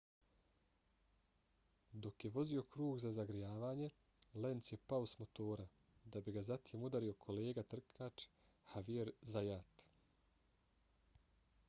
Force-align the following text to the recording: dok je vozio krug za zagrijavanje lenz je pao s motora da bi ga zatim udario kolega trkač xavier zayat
dok 2.05 2.23
je 2.27 2.31
vozio 2.37 2.63
krug 2.75 2.95
za 3.03 3.11
zagrijavanje 3.17 3.89
lenz 4.45 4.69
je 4.71 4.79
pao 4.93 5.05
s 5.11 5.19
motora 5.19 5.67
da 6.15 6.21
bi 6.29 6.33
ga 6.39 6.43
zatim 6.49 6.85
udario 6.89 7.17
kolega 7.27 7.65
trkač 7.75 8.25
xavier 8.73 9.11
zayat 9.35 9.85